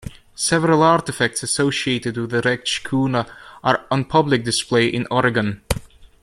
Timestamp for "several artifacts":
0.33-1.43